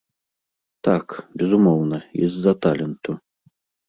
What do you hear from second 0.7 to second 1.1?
Так,